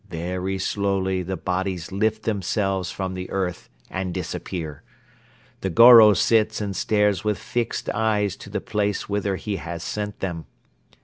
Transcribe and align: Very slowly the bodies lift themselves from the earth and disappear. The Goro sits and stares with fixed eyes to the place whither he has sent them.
Very 0.09 0.57
slowly 0.57 1.21
the 1.21 1.37
bodies 1.37 1.91
lift 1.91 2.23
themselves 2.23 2.89
from 2.89 3.13
the 3.13 3.29
earth 3.29 3.69
and 3.87 4.11
disappear. 4.11 4.81
The 5.59 5.69
Goro 5.69 6.15
sits 6.15 6.59
and 6.59 6.75
stares 6.75 7.23
with 7.23 7.37
fixed 7.37 7.87
eyes 7.89 8.35
to 8.37 8.49
the 8.49 8.61
place 8.61 9.07
whither 9.07 9.35
he 9.35 9.57
has 9.57 9.83
sent 9.83 10.19
them. 10.19 10.45